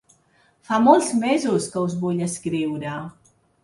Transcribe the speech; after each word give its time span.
Fa 0.69 0.79
molts 0.85 1.13
mesos 1.25 1.71
que 1.77 1.87
us 1.91 2.01
vull 2.07 2.27
escriure. 2.33 3.01